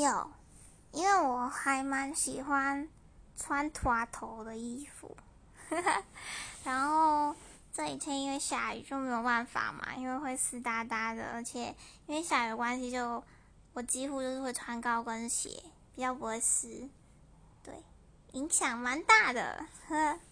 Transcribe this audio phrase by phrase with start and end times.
[0.00, 0.30] 有，
[0.92, 2.88] 因为我还蛮喜欢
[3.36, 5.16] 穿拖头的衣服，
[6.64, 7.34] 然后
[7.72, 11.74] 这几天因为下雨就没有办法嘛，因为会湿哒哒的，而且
[12.06, 13.22] 因为下雨的关系，就
[13.72, 15.62] 我几乎就是会穿高跟鞋，
[15.94, 16.88] 比较不会湿，
[17.62, 17.74] 对，
[18.32, 20.18] 影响蛮大的，呵。